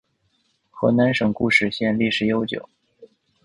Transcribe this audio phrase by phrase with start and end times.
[0.71, 2.67] 河南省固始县历史悠久